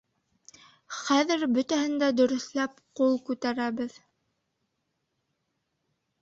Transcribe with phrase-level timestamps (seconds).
[0.99, 3.99] Хәҙер бөтәһен дә дөрөҫләп, ҡул күтәрәбеҙ.